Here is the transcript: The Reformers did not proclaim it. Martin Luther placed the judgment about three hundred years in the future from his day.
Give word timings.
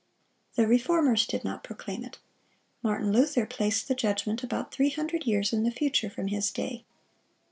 The 0.55 0.65
Reformers 0.65 1.27
did 1.27 1.43
not 1.43 1.63
proclaim 1.63 2.03
it. 2.03 2.17
Martin 2.81 3.11
Luther 3.13 3.45
placed 3.45 3.87
the 3.87 3.93
judgment 3.93 4.41
about 4.41 4.71
three 4.71 4.89
hundred 4.89 5.27
years 5.27 5.53
in 5.53 5.61
the 5.61 5.69
future 5.69 6.09
from 6.09 6.29
his 6.29 6.49
day. 6.49 6.83